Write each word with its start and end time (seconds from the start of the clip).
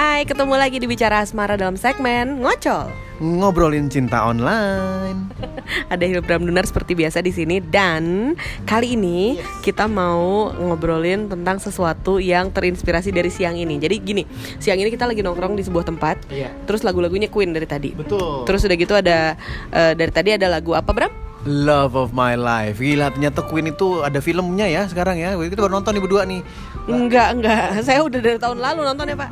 Hai, 0.00 0.24
ketemu 0.24 0.56
lagi 0.56 0.80
di 0.80 0.88
Bicara 0.88 1.20
Asmara 1.20 1.60
dalam 1.60 1.76
segmen 1.76 2.40
Ngocol. 2.40 2.88
Ngobrolin 3.20 3.92
cinta 3.92 4.24
online. 4.24 5.28
Ada 5.92 6.08
Hilbram 6.08 6.40
Dunar 6.40 6.64
seperti 6.64 6.96
biasa 6.96 7.20
di 7.20 7.28
sini 7.28 7.60
dan 7.60 8.32
kali 8.64 8.96
ini 8.96 9.36
kita 9.60 9.84
mau 9.84 10.56
ngobrolin 10.56 11.28
tentang 11.28 11.60
sesuatu 11.60 12.16
yang 12.16 12.48
terinspirasi 12.48 13.12
dari 13.12 13.28
siang 13.28 13.60
ini. 13.60 13.76
Jadi 13.76 14.00
gini, 14.00 14.24
siang 14.56 14.80
ini 14.80 14.88
kita 14.88 15.04
lagi 15.04 15.20
nongkrong 15.20 15.52
di 15.60 15.68
sebuah 15.68 15.92
tempat. 15.92 16.32
Iya. 16.32 16.48
Terus 16.64 16.80
lagu-lagunya 16.80 17.28
Queen 17.28 17.52
dari 17.52 17.68
tadi. 17.68 17.92
Betul. 17.92 18.48
Terus 18.48 18.64
udah 18.64 18.76
gitu 18.80 18.96
ada 18.96 19.36
eh, 19.68 19.92
dari 19.92 20.12
tadi 20.16 20.32
ada 20.32 20.48
lagu 20.48 20.72
apa 20.72 20.96
Bram? 20.96 21.29
Love 21.48 21.96
of 21.96 22.12
my 22.12 22.36
life. 22.36 22.84
Gila 22.84 23.16
ternyata 23.16 23.40
Queen 23.40 23.72
itu 23.72 24.04
ada 24.04 24.20
filmnya 24.20 24.68
ya 24.68 24.84
sekarang 24.84 25.16
ya. 25.16 25.32
Kita 25.40 25.64
baru 25.64 25.80
nonton 25.80 25.96
nih 25.96 26.02
berdua 26.04 26.22
nih. 26.28 26.44
Enggak, 26.84 27.28
enggak. 27.32 27.80
Saya 27.80 28.04
udah 28.04 28.20
dari 28.20 28.36
tahun 28.36 28.60
lalu 28.60 28.80
nonton 28.84 29.08
ya, 29.08 29.16
Pak. 29.16 29.30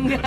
Enggak. 0.00 0.22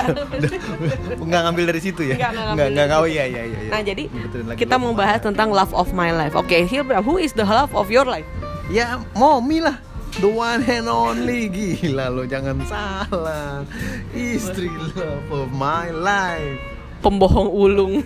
Enggak 1.18 1.42
ngambil 1.50 1.64
dari 1.74 1.82
situ 1.82 2.02
ya? 2.06 2.16
Enggak, 2.22 2.30
enggak 2.30 2.46
ngambil 2.46 2.66
enggak, 2.70 2.86
enggak. 2.86 3.00
Oh 3.02 3.10
iya 3.10 3.24
iya 3.26 3.44
iya. 3.50 3.60
iya. 3.66 3.72
Nah, 3.74 3.82
jadi 3.82 4.04
lagi 4.46 4.58
kita 4.62 4.76
mau 4.78 4.94
bahas 4.94 5.20
tentang 5.26 5.50
love 5.50 5.74
of 5.74 5.90
my 5.98 6.14
life. 6.14 6.38
Oke, 6.38 6.70
Hilbram, 6.70 7.02
who 7.02 7.18
is 7.18 7.34
the 7.34 7.46
love 7.46 7.74
of 7.74 7.90
your 7.90 8.06
life? 8.06 8.30
Ya, 8.70 9.02
Momi 9.18 9.58
lah. 9.58 9.82
The 10.22 10.30
one 10.30 10.62
and 10.70 10.86
only 10.86 11.50
Gila 11.50 12.14
lo 12.14 12.30
jangan 12.30 12.62
salah 12.70 13.66
Istri 14.14 14.70
love 14.94 15.26
of 15.34 15.50
my 15.50 15.90
life 15.90 16.62
Pembohong 17.02 17.50
ulung. 17.50 18.06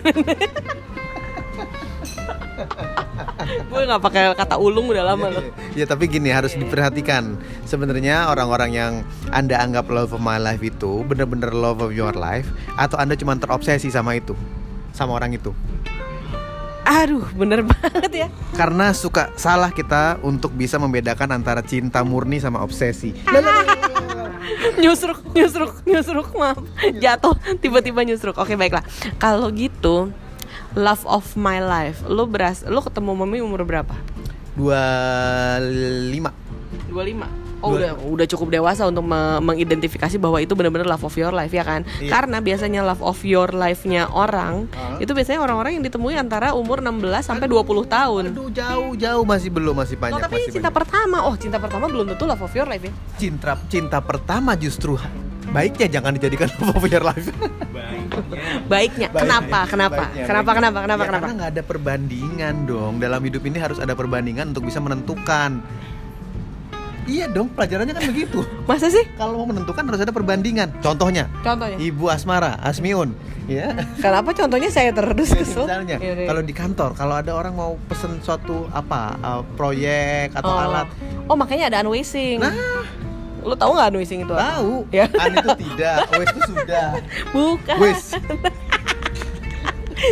Gue 3.70 3.82
nggak 3.86 4.02
pakai 4.02 4.22
kata 4.34 4.58
ulung 4.58 4.90
udah 4.90 5.04
lama 5.14 5.26
loh. 5.30 5.44
Ya 5.72 5.86
tapi 5.86 6.10
gini 6.10 6.28
harus 6.34 6.52
diperhatikan 6.58 7.38
Sebenarnya 7.64 8.28
orang-orang 8.28 8.70
yang 8.74 8.92
Anda 9.30 9.62
anggap 9.62 9.88
love 9.88 10.12
of 10.12 10.22
my 10.22 10.36
life 10.36 10.60
itu 10.60 11.06
Bener-bener 11.06 11.54
love 11.54 11.80
of 11.80 11.94
your 11.94 12.12
life 12.12 12.50
Atau 12.74 12.98
Anda 12.98 13.14
cuma 13.14 13.38
terobsesi 13.38 13.88
sama 13.88 14.18
itu 14.18 14.34
Sama 14.92 15.14
orang 15.14 15.34
itu 15.38 15.54
Aduh, 16.88 17.28
bener 17.36 17.68
banget 17.68 18.12
ya. 18.16 18.28
Karena 18.56 18.96
suka 18.96 19.28
salah 19.36 19.68
kita 19.68 20.16
untuk 20.24 20.56
bisa 20.56 20.80
membedakan 20.80 21.36
antara 21.36 21.60
cinta 21.60 22.00
murni 22.00 22.40
sama 22.40 22.64
obsesi 22.64 23.12
nyusruk, 24.82 25.20
nyusruk, 25.36 25.84
nyusruk, 25.84 26.28
maaf. 26.32 26.58
Jatuh, 26.96 27.36
tiba-tiba 27.60 28.02
nyusruk. 28.08 28.40
Oke, 28.40 28.56
baiklah. 28.56 28.82
Kalau 29.20 29.52
gitu, 29.52 30.08
love 30.72 31.00
of 31.04 31.24
my 31.34 31.56
life. 31.56 32.02
Lu 32.04 32.24
beras, 32.24 32.60
lu 32.62 32.78
ketemu 32.78 33.14
mami 33.14 33.38
umur 33.38 33.62
berapa? 33.62 33.94
Dua 34.52 34.82
lima 36.04 36.34
25 36.90 37.46
Oh 37.58 37.74
Dua- 37.74 37.90
udah 37.90 37.92
udah 38.14 38.26
cukup 38.28 38.48
dewasa 38.52 38.86
untuk 38.86 39.02
me- 39.02 39.42
mengidentifikasi 39.42 40.14
bahwa 40.16 40.38
itu 40.38 40.54
benar-benar 40.54 40.86
love 40.86 41.02
of 41.02 41.10
your 41.12 41.30
life 41.30 41.50
ya 41.50 41.62
kan? 41.62 41.82
Iya. 41.98 42.06
Karena 42.06 42.38
biasanya 42.38 42.86
love 42.86 43.02
of 43.02 43.18
your 43.20 43.50
life-nya 43.50 44.06
orang 44.06 44.70
Hah? 44.70 44.94
itu 44.98 45.10
biasanya 45.10 45.42
orang-orang 45.42 45.74
yang 45.74 45.82
ditemui 45.82 46.14
antara 46.14 46.54
umur 46.54 46.78
16 46.78 47.02
sampai 47.24 47.46
20 47.46 47.82
tahun. 47.84 48.30
Aduh 48.30 48.46
jauh-jauh 48.48 49.24
masih 49.24 49.50
belum 49.50 49.74
masih 49.74 49.96
Oh, 49.96 50.02
banyak 50.06 50.22
tapi 50.22 50.38
masih 50.38 50.54
cinta 50.54 50.70
banyak. 50.70 50.78
pertama, 50.78 51.18
oh 51.26 51.34
cinta 51.34 51.58
pertama 51.58 51.84
belum 51.86 52.06
tentu 52.08 52.24
love 52.24 52.38
of 52.40 52.52
your 52.52 52.66
life 52.66 52.84
ya. 52.84 52.92
cinta 53.16 53.58
cinta 53.66 53.98
pertama 53.98 54.54
justru 54.54 54.94
baiknya 55.52 55.86
jangan 55.88 56.12
dijadikan 56.14 56.48
your 56.92 57.04
life. 57.04 57.28
Baiknya, 58.68 59.08
kenapa? 59.12 59.64
Kenapa? 59.64 59.64
Baiknya, 59.64 59.66
kenapa? 59.68 59.96
baiknya. 59.96 60.24
Kenapa? 60.26 60.50
Kenapa? 60.52 60.78
Ya, 60.78 60.84
Kenapa? 60.86 61.04
Karena 61.08 61.32
nggak 61.38 61.50
ada 61.56 61.62
perbandingan 61.64 62.54
dong. 62.68 62.92
Dalam 63.00 63.20
hidup 63.24 63.42
ini 63.48 63.58
harus 63.60 63.78
ada 63.80 63.94
perbandingan 63.96 64.52
untuk 64.52 64.68
bisa 64.68 64.78
menentukan. 64.82 65.60
Iya 67.08 67.24
dong, 67.32 67.48
pelajarannya 67.56 67.96
kan 67.96 68.04
begitu. 68.04 68.44
Masa 68.68 68.92
sih? 68.92 69.00
Kalau 69.16 69.40
mau 69.40 69.48
menentukan 69.48 69.80
harus 69.80 70.00
ada 70.04 70.12
perbandingan. 70.12 70.68
Contohnya, 70.84 71.24
Contohnya? 71.40 71.80
Ibu 71.80 72.04
Asmara, 72.12 72.60
Asmiun, 72.60 73.16
ya. 73.48 73.72
Kenapa 74.04 74.36
contohnya 74.36 74.68
saya 74.68 74.92
terus 74.92 75.32
Jadi 75.32 75.40
kesel? 75.40 75.64
misalnya, 75.64 75.96
Iya, 76.04 76.12
iya. 76.20 76.26
kalau 76.28 76.42
di 76.44 76.52
kantor, 76.52 76.92
kalau 76.92 77.16
ada 77.16 77.32
orang 77.32 77.56
mau 77.56 77.80
pesen 77.88 78.20
suatu 78.20 78.68
apa 78.76 79.16
uh, 79.24 79.40
proyek 79.56 80.36
atau 80.36 80.52
oh. 80.52 80.64
alat, 80.68 80.88
Oh, 81.32 81.36
makanya 81.36 81.72
ada 81.72 81.80
unwasing. 81.80 82.44
nah 82.44 82.52
Lu 83.40 83.54
tahu 83.54 83.70
nggak 83.72 83.88
unwasing 83.90 84.20
itu? 84.22 84.32
apa? 84.32 84.42
tahu, 84.54 84.72
Ya. 84.88 85.06
an 85.12 85.30
itu 85.32 85.50
tidak, 85.60 85.96
wes 86.12 86.28
itu 86.28 86.40
sudah, 86.48 86.86
Bukan. 87.34 87.76
wes. 87.78 88.02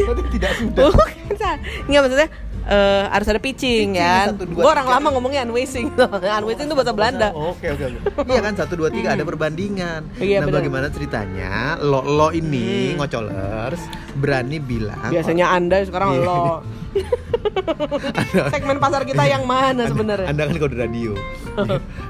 Berarti 0.02 0.22
tidak 0.32 0.52
sudah. 0.56 0.82
Bukan. 0.84 1.08
Sa. 1.36 1.50
Nggak 1.86 2.00
maksudnya 2.02 2.28
eh, 2.66 3.04
harus 3.08 3.28
ada 3.28 3.38
pitching, 3.38 3.88
Pitching, 3.88 4.02
ya. 4.02 4.34
dua, 4.34 4.46
Gue 4.56 4.66
orang 4.68 4.88
lama 4.88 5.08
ngomongnya 5.10 5.44
unwasing. 5.44 5.94
unwasing 5.94 6.66
itu 6.68 6.74
bahasa 6.74 6.90
Belanda. 6.90 7.28
Oke 7.32 7.70
oke 7.70 7.84
oke. 7.86 7.98
Iya 8.26 8.40
kan 8.40 8.52
satu 8.56 8.74
dua 8.74 8.90
tiga 8.90 9.12
ada 9.12 9.22
perbandingan. 9.22 10.10
Iya, 10.16 10.42
nah 10.42 10.46
benar. 10.46 10.58
bagaimana 10.58 10.86
ceritanya 10.88 11.50
lo 11.78 12.02
lo 12.02 12.28
ini 12.30 12.90
Hmm. 12.90 12.98
ngocolers 12.98 13.82
berani 14.14 14.58
bilang 14.58 15.06
Biasanya 15.06 15.46
Anda 15.48 15.82
sekarang 15.82 16.08
Iya. 16.12 16.24
lo. 16.24 16.42
Anda- 17.66 18.50
Segmen 18.50 18.76
pasar 18.78 19.02
kita 19.02 19.22
yang 19.24 19.44
mana 19.44 19.74
Anda- 19.74 19.90
sebenarnya? 19.90 20.26
Anda 20.30 20.42
kan 20.46 20.54
kalau 20.56 20.70
di 20.70 20.78
radio. 20.78 21.12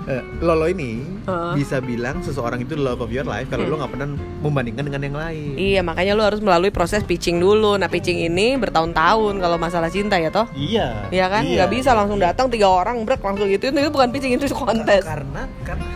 Eh, 0.07 0.23
Lolo 0.39 0.71
ini 0.71 1.03
Heeh. 1.27 1.53
bisa 1.59 1.83
bilang 1.83 2.23
seseorang 2.23 2.63
itu 2.63 2.79
love 2.79 3.03
of 3.03 3.11
your 3.11 3.27
life 3.27 3.51
kalau 3.51 3.67
lo 3.67 3.75
nggak 3.75 3.91
pernah 3.91 4.07
membandingkan 4.39 4.87
dengan 4.87 5.03
yang 5.03 5.17
lain. 5.19 5.55
Iya, 5.59 5.81
makanya 5.83 6.15
lu 6.15 6.23
harus 6.23 6.39
melalui 6.39 6.71
proses 6.71 7.03
pitching 7.03 7.43
dulu. 7.43 7.75
Nah, 7.75 7.91
pitching 7.91 8.23
ini 8.23 8.55
bertahun-tahun 8.55 9.35
kalau 9.37 9.59
masalah 9.59 9.91
cinta 9.91 10.15
ya 10.15 10.31
toh. 10.31 10.47
Iya. 10.55 11.11
Iya 11.11 11.27
kan? 11.27 11.43
Nggak 11.43 11.71
bisa 11.75 11.91
langsung 11.91 12.23
datang 12.23 12.47
tiga 12.47 12.71
orang 12.71 13.03
brek 13.03 13.19
langsung 13.19 13.51
gitu. 13.51 13.67
Itu 13.67 13.91
bukan 13.91 14.15
pitching 14.15 14.39
itu 14.39 14.47
kontes. 14.55 15.03
Karena 15.03 15.43
karena 15.67 15.87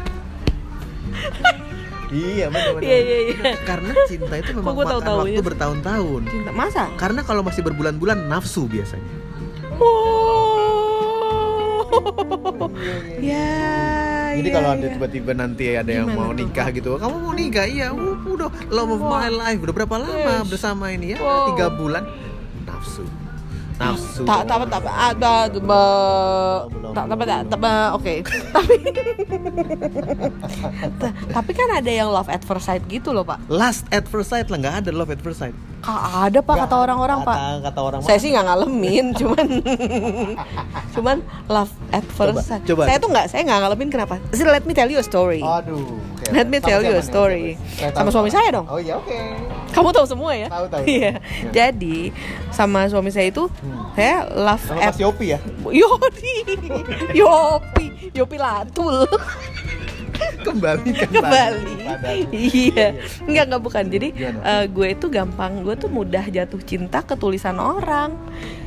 Iya 2.11 2.51
benar. 2.51 2.83
Iya, 2.83 2.99
iya, 2.99 3.19
iya. 3.31 3.53
Karena 3.63 3.95
cinta 4.11 4.35
itu 4.35 4.51
memang 4.59 4.75
makan 4.75 4.99
waktu 5.23 5.39
sih? 5.39 5.47
bertahun-tahun. 5.47 6.21
Cinta 6.27 6.51
masa? 6.51 6.91
Karena 6.99 7.23
kalau 7.23 7.47
masih 7.47 7.63
berbulan-bulan 7.63 8.27
nafsu 8.27 8.67
biasanya. 8.67 9.30
Oh. 9.81 10.21
Ya. 13.21 13.51
Jadi 14.31 14.49
ya, 14.49 14.55
kalau 14.55 14.71
ada 14.79 14.87
ya. 14.87 14.95
tiba-tiba 14.95 15.35
nanti 15.35 15.75
ada 15.75 15.91
yang 15.91 16.07
Gimana 16.09 16.23
mau 16.23 16.31
tuh, 16.33 16.39
nikah 16.39 16.71
gitu, 16.71 16.97
kamu 16.97 17.17
mau 17.19 17.35
nikah? 17.35 17.67
Iya, 17.67 17.91
udah 17.93 18.49
love 18.71 18.95
of 18.95 19.03
my 19.03 19.29
life. 19.29 19.59
Udah 19.61 19.75
berapa 19.75 19.97
lama 19.99 20.47
bersama 20.47 20.95
ini 20.95 21.19
ya? 21.19 21.19
Wow. 21.19 21.53
Tiga 21.53 21.67
bulan. 21.75 22.07
Nafsu, 22.65 23.03
nafsu. 23.77 24.23
tak 24.25 24.47
tak 24.47 24.71
tak 24.71 24.87
ada 24.87 25.51
tak 25.51 25.61
tak 26.95 27.05
tak 27.09 27.59
tak 27.59 27.89
oke 27.95 28.15
tapi 28.55 28.75
Ta- 31.01 31.15
tapi 31.33 31.51
kan 31.55 31.69
ada 31.73 31.91
yang 31.91 32.09
love 32.11 32.29
at 32.29 32.43
first 32.43 32.67
sight 32.67 32.83
gitu 32.87 33.11
loh 33.11 33.25
pak 33.25 33.39
Last 33.49 33.87
at 33.91 34.07
first 34.07 34.31
sight 34.31 34.49
lah, 34.49 34.59
nggak 34.59 34.75
ada 34.85 34.91
love 34.93 35.11
at 35.11 35.21
first 35.21 35.41
sight. 35.41 35.55
Ka- 35.81 36.29
ada 36.29 36.45
pak 36.45 36.55
kata 36.61 36.77
orang-orang 36.77 37.19
pak 37.25 37.37
kata- 37.65 37.83
orang. 37.83 38.01
saya 38.05 38.19
sih 38.21 38.31
nggak 38.31 38.45
ngalamin 38.45 39.07
cuman 39.21 39.47
cuman 40.93 41.17
love 41.49 41.73
at 41.91 42.05
first 42.13 42.45
sight 42.45 42.63
coba. 42.69 42.85
saya 42.85 43.01
tuh 43.01 43.09
nggak 43.09 43.27
saya 43.33 43.43
nggak 43.49 43.59
ngalamin 43.65 43.89
kenapa 43.89 44.15
Sih, 44.31 44.45
let 44.45 44.69
me 44.69 44.77
tell 44.77 44.89
you 44.89 45.01
a 45.01 45.07
story 45.07 45.41
Aduh. 45.41 46.11
Let 46.31 46.47
me 46.47 46.61
tell 46.61 46.85
you 46.85 46.95
a 46.95 47.03
story. 47.03 47.59
Sama 47.81 48.13
suami 48.13 48.31
saya 48.31 48.55
dong. 48.55 48.69
Oh 48.71 48.79
iya, 48.79 48.95
oke. 49.01 49.19
Kamu 49.71 49.89
tahu 49.91 50.05
semua 50.05 50.33
ya 50.33 50.47
Tahu, 50.47 50.67
tahu. 50.67 50.83
iya 50.85 51.13
Iya. 51.17 51.51
jadi 51.51 51.99
sama 52.51 52.87
suami 52.87 53.09
saya 53.09 53.29
itu 53.29 53.47
Hmm. 53.51 53.91
saya 53.93 54.17
love 54.29 54.63
Sama 54.63 54.81
at 54.81 54.93
Mas 54.93 55.01
Yopi 55.01 55.27
ya? 55.29 55.39
Yodi, 55.65 56.35
Yopi, 57.13 57.85
Yopi 58.13 58.37
Latul 58.37 59.07
Kembali 60.41 60.91
kan 60.93 61.09
kembali. 61.11 61.75
padaku. 61.81 62.29
Iya, 62.33 62.87
enggak 63.23 63.45
enggak 63.47 63.63
bukan. 63.63 63.85
Jadi 63.89 64.09
eh, 64.21 64.65
gue 64.67 64.87
itu 64.91 65.07
gampang, 65.09 65.61
gue 65.61 65.73
tuh 65.75 65.89
mudah 65.89 66.21
jatuh 66.23 66.61
cinta 66.61 67.01
ke 67.01 67.13
tulisan 67.15 67.57
orang. 67.57 68.17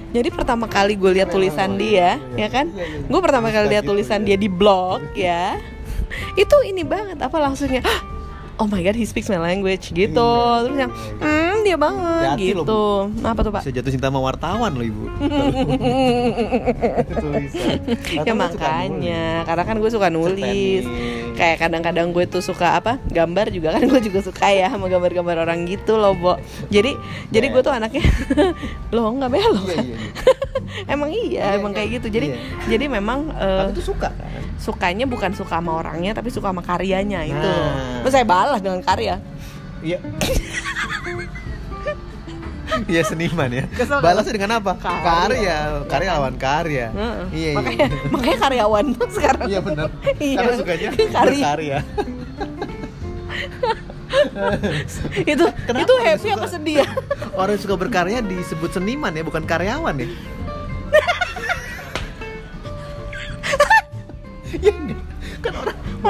Jadi 0.09 0.29
pertama 0.29 0.65
kali 0.65 0.93
gue 0.93 1.09
lihat 1.11 1.29
tulisan 1.29 1.73
dia, 1.75 2.17
ya 2.33 2.47
kan? 2.47 2.69
Iya, 2.69 2.85
iya. 2.85 2.97
Gue 3.03 3.19
pertama 3.19 3.49
kali 3.49 3.69
lihat 3.69 3.85
Gitu, 3.85 3.91
tulisan 3.91 4.21
iya. 4.21 4.27
dia 4.27 4.37
di 4.39 4.49
blog, 4.49 5.01
ya. 5.13 5.57
Itu 6.35 6.57
ini 6.63 6.81
banget 6.81 7.17
apa 7.17 7.37
langsungnya? 7.39 7.81
"Hah, 8.63 8.71
Oh 8.71 8.71
my 8.71 8.79
god, 8.79 8.95
he 8.95 9.03
speaks 9.03 9.27
my 9.27 9.35
language 9.35 9.91
gitu. 9.91 10.23
Iya, 10.23 10.63
Terus 10.63 10.77
yang, 10.79 10.91
hmm 11.19 11.55
dia 11.67 11.75
banget 11.75 12.31
loh, 12.31 12.63
gitu. 12.63 12.83
Apa 13.27 13.39
tuh 13.43 13.51
pak? 13.51 13.61
Bisa 13.67 13.75
jatuh 13.75 13.91
cinta 13.91 14.07
sama 14.07 14.23
wartawan 14.23 14.71
loh 14.71 14.85
ibu. 14.87 15.03
Ya 18.23 18.31
makanya 18.31 19.43
karena 19.43 19.63
kan 19.67 19.75
gue 19.79 19.89
suka 19.91 20.07
nulis 20.07 20.39
Cerpetin. 20.39 20.83
Kayak 21.33 21.57
kadang-kadang 21.59 22.09
gue 22.09 22.25
tuh 22.25 22.39
suka 22.39 22.77
apa 22.77 23.01
gambar 23.05 23.49
juga 23.49 23.73
kan 23.73 23.83
gue 23.91 24.01
juga 24.01 24.19
suka 24.21 24.45
ya 24.49 24.69
sama 24.69 24.85
gambar-gambar 24.87 25.43
orang 25.43 25.65
gitu 25.65 25.97
loh 25.97 26.13
Bo 26.13 26.37
jadi 26.69 26.93
jadi 27.29 27.45
gue 27.49 27.61
tuh 27.61 27.73
anaknya 27.73 28.05
loh 28.95 29.09
nggak 29.11 29.31
belok 29.31 29.63
Iya, 29.63 29.75
kan 29.75 29.85
iya, 29.85 29.97
iya. 29.97 30.09
emang 30.93 31.09
iya, 31.11 31.25
Iya, 31.29 31.57
emang 31.57 31.71
iya. 31.73 31.77
kayak 31.77 31.89
gitu 31.97 32.07
jadi 32.09 32.27
Iya. 32.33 32.37
jadi 32.69 32.85
memang 32.87 33.19
eh, 33.33 33.59
Tapi 33.65 33.73
tuh 33.73 33.85
suka 33.85 34.09
kan? 34.13 34.41
sukanya 34.55 35.05
bukan 35.05 35.31
suka 35.33 35.59
sama 35.59 35.75
orangnya 35.75 36.13
tapi 36.13 36.29
suka 36.29 36.49
sama 36.49 36.61
karyanya 36.61 37.25
itu 37.25 37.35
Nah. 37.51 37.99
terus 38.05 38.13
saya 38.13 38.25
balas 38.25 38.61
dengan 38.61 38.79
karya 38.79 39.17
Iya. 39.83 39.99
Iya 42.89 43.01
seniman 43.05 43.49
ya. 43.49 43.63
Kesel 43.69 43.97
kan? 43.99 44.05
Balasnya 44.05 44.33
dengan 44.33 44.51
apa? 44.57 44.73
Karya. 44.77 45.03
Karya, 45.05 45.57
karya 45.89 46.09
lawan 46.17 46.35
karya. 46.37 46.87
Iya, 47.29 47.31
iya. 47.31 47.51
makanya 47.57 47.87
makanya 48.09 48.37
karyawan 48.41 48.85
tuh 48.97 49.07
sekarang 49.13 49.47
Iya 49.49 49.59
benar. 49.61 49.87
Iya. 50.17 50.37
Karena 50.41 50.53
sukanya 50.57 50.89
Karya. 50.93 51.43
berkarya. 51.43 51.77
itu 55.33 55.45
Kenapa 55.65 55.83
itu 55.83 55.93
happy 56.05 56.29
suka? 56.29 56.37
apa 56.37 56.47
sedih 56.47 56.75
ya? 56.81 56.87
Orang 57.39 57.53
yang 57.57 57.63
suka 57.65 57.75
berkarya 57.75 58.17
disebut 58.21 58.69
seniman 58.71 59.11
ya, 59.13 59.23
bukan 59.25 59.43
karyawan 59.43 59.95
ya. 59.97 60.07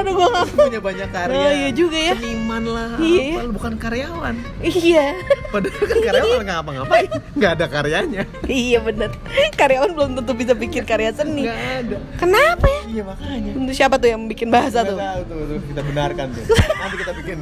Aduh 0.04 0.14
gua 0.14 0.28
nggak 0.30 0.48
punya 0.52 0.80
banyak 0.84 1.10
karya. 1.10 1.32
Oh, 1.34 1.52
iya 1.56 1.70
juga 1.72 1.96
ya. 1.98 2.14
Seniman 2.14 2.64
lah, 2.68 2.90
Iya. 3.00 3.24
apa, 3.34 3.42
bukan 3.50 3.74
karyawan. 3.80 4.36
Iya, 4.60 5.06
Padahal 5.48 5.80
kan 5.82 5.98
karyawan 6.02 6.38
nggak 6.38 6.58
ngapa-ngapain, 6.60 7.10
nggak 7.34 7.52
ada 7.56 7.66
karyanya. 7.68 8.24
iya 8.46 8.80
bener. 8.80 9.16
Karyawan 9.56 9.92
belum 9.96 10.10
tentu 10.20 10.32
bisa 10.34 10.52
bikin 10.54 10.84
karya 10.84 11.10
seni. 11.10 11.48
Nggak 11.48 11.62
ada. 11.80 11.98
Kenapa 12.18 12.66
ya? 12.68 12.82
Iya 12.84 13.04
makanya. 13.08 13.52
Untuk 13.56 13.74
siapa 13.74 13.96
tuh 13.96 14.10
yang 14.12 14.28
bikin 14.28 14.52
bahasa 14.52 14.84
tuh? 14.84 15.00
tahu 15.00 15.22
tuh, 15.24 15.40
tuh, 15.48 15.60
kita 15.66 15.82
benarkan 15.82 16.28
tuh. 16.30 16.44
Nanti 16.52 16.96
kita 17.00 17.12
bikin 17.16 17.38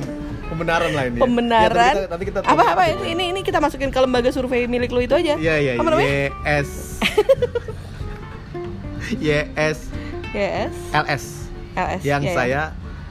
pembenaran 0.45 0.91
lah 0.93 1.03
ini. 1.03 1.17
ya. 1.17 1.21
Pembenaran. 1.25 1.93
Ya, 1.97 2.05
nanti 2.05 2.23
kita, 2.23 2.39
nanti 2.39 2.45
kita 2.45 2.61
apa 2.61 2.63
apa 2.71 2.83
ini, 2.87 3.03
ini 3.09 3.23
ini 3.31 3.39
kita 3.41 3.57
masukin 3.57 3.89
ke 3.89 3.97
lembaga 3.97 4.29
survei 4.29 4.69
milik 4.69 4.93
lu 4.93 5.01
itu 5.01 5.17
aja. 5.17 5.33
Iya 5.33 5.55
iya. 5.57 5.71
Apa 5.75 5.89
namanya? 5.89 6.29
YS. 6.45 6.69
YS 9.17 9.79
Yes. 10.31 10.71
LS 10.93 11.40
LS. 11.75 12.01
yang 12.03 12.21
ya, 12.23 12.31
ya. 12.31 12.35
saya 12.35 12.61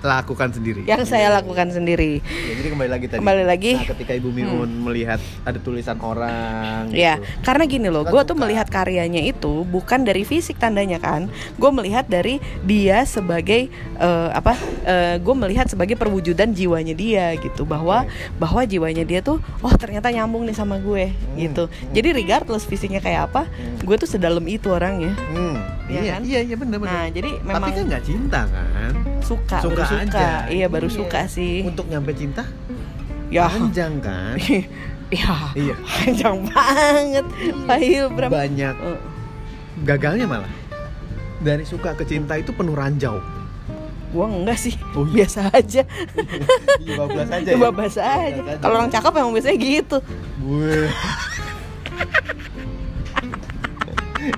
lakukan 0.01 0.49
sendiri. 0.57 0.83
yang 0.89 1.05
saya 1.05 1.29
lakukan 1.29 1.69
sendiri. 1.73 2.25
Ya, 2.25 2.55
jadi 2.57 2.69
kembali 2.73 2.91
lagi 2.91 3.07
tadi. 3.09 3.21
Kembali 3.21 3.45
lagi. 3.45 3.73
Hmm. 3.77 3.85
Nah, 3.85 3.91
ketika 3.93 4.13
Ibu 4.17 4.31
Miun 4.33 4.71
melihat 4.89 5.21
ada 5.45 5.59
tulisan 5.61 6.01
orang. 6.01 6.89
Ya, 6.91 7.21
gitu. 7.21 7.45
karena 7.45 7.65
gini 7.69 7.89
loh, 7.93 8.09
Kan 8.09 8.13
gue 8.17 8.23
tuh 8.25 8.37
melihat 8.37 8.67
karyanya 8.73 9.21
itu 9.21 9.69
bukan 9.69 10.03
dari 10.05 10.25
fisik 10.25 10.57
tandanya 10.57 10.97
kan, 10.97 11.29
gue 11.61 11.71
melihat 11.71 12.09
dari 12.09 12.41
dia 12.65 13.05
sebagai 13.05 13.69
eh, 14.01 14.31
apa? 14.33 14.57
gue 15.21 15.35
melihat 15.37 15.69
sebagai 15.69 15.95
perwujudan 15.95 16.51
jiwanya 16.57 16.97
dia 16.97 17.37
gitu, 17.37 17.69
bahwa 17.69 18.09
bahwa 18.41 18.65
jiwanya 18.65 19.05
dia 19.05 19.21
tuh, 19.21 19.39
oh 19.61 19.75
ternyata 19.77 20.09
nyambung 20.11 20.49
nih 20.49 20.57
sama 20.57 20.81
gue 20.81 21.13
gitu. 21.37 21.69
Jadi 21.93 22.17
regardless 22.17 22.65
fisiknya 22.65 22.99
kayak 22.99 23.31
apa, 23.31 23.43
gue 23.85 23.97
tuh 24.01 24.09
sedalam 24.09 24.43
itu 24.49 24.73
orangnya. 24.73 25.13
Hmm, 25.31 25.80
Iya 25.91 26.01
iya, 26.01 26.13
kan? 26.13 26.23
iya, 26.23 26.41
iya 26.41 26.57
benar 26.57 26.79
benar. 26.79 26.95
Nah, 26.95 27.07
jadi 27.09 27.31
Tapi 27.33 27.45
memang 27.45 27.71
kan 27.71 27.85
nggak 27.87 28.05
cinta 28.05 28.41
kan? 28.47 28.93
suka, 29.21 29.57
baru 29.61 29.67
suka 29.67 29.85
suka, 29.87 30.01
aja. 30.01 30.29
iya 30.49 30.67
baru 30.67 30.89
suka 30.89 31.21
sih. 31.27 31.63
Untuk 31.63 31.87
nyampe 31.87 32.11
cinta 32.13 32.43
Ya, 33.29 33.47
panjang 33.47 33.99
kan? 33.99 34.35
ya, 35.15 35.35
Iya. 35.53 35.75
panjang 35.79 36.37
banget, 36.47 37.27
Pahil 37.65 38.05
Bram. 38.09 38.27
Banyak 38.29 38.75
Eh, 38.77 38.99
gagalnya 39.81 40.27
malah. 40.27 40.51
Dari 41.39 41.63
suka 41.63 41.95
ke 41.95 42.03
cinta 42.03 42.35
itu 42.35 42.51
penuh 42.51 42.75
ranjau. 42.75 43.23
Gua 44.11 44.27
enggak 44.27 44.59
sih, 44.59 44.75
Oh, 44.93 45.07
iya. 45.07 45.23
biasa 45.23 45.47
aja. 45.49 45.83
Iya, 46.83 46.97
bablas 46.99 47.31
aja 47.31 47.47
ya. 47.47 47.55
aja. 47.55 48.41
Aja. 48.43 48.59
Kalau 48.59 48.75
orang 48.75 48.91
cakep 48.91 49.13
emang 49.15 49.31
biasanya 49.31 49.59
gitu. 49.59 49.97
Gue. 50.41 50.91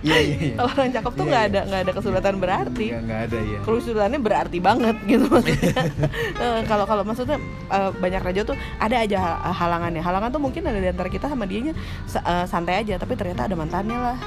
Iya 0.01 0.19
iya 0.19 0.37
iya. 0.39 0.55
Kalau 0.57 0.71
orang 0.73 0.91
cakep 0.91 1.13
tuh 1.13 1.25
Iya, 1.25 1.31
nggak 1.31 1.43
iya. 1.43 1.51
ada 1.51 1.61
nggak 1.65 1.81
ada 1.83 1.93
kesulitan 1.93 2.37
berarti. 2.39 2.87
Nggak 2.93 3.21
ada 3.27 3.39
ya. 3.43 3.59
Kesulitannya 3.61 4.21
berarti 4.21 4.59
banget 4.59 4.97
gitu 5.05 5.25
maksudnya. 5.27 5.75
Eh, 6.43 6.61
Kalau 6.67 6.85
kalau 6.85 7.03
maksudnya 7.03 7.39
eh, 7.69 7.91
banyak 7.93 8.23
raja 8.23 8.41
tuh 8.43 8.57
ada 8.77 8.97
aja 8.99 9.17
hal- 9.19 9.43
halangannya. 9.55 10.03
Halangan 10.03 10.31
tuh 10.31 10.41
mungkin 10.41 10.63
ada 10.65 10.79
di 10.79 10.89
antara 10.89 11.07
kita 11.07 11.27
sama 11.27 11.45
dianya 11.45 11.75
eh, 12.09 12.45
santai 12.47 12.81
aja, 12.81 12.95
tapi 12.97 13.15
ternyata 13.15 13.47
ada 13.47 13.55
mantannya 13.55 13.99
lah. 13.99 14.19